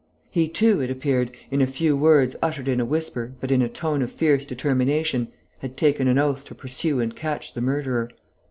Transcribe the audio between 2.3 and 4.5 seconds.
uttered in a whisper, but in a tone of fierce